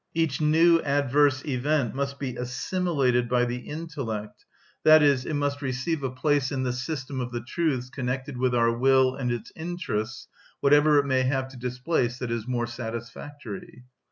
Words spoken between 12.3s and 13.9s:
is more satisfactory.